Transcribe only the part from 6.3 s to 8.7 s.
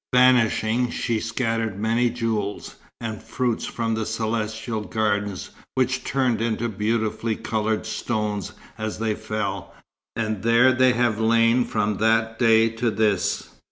into beautifully coloured stones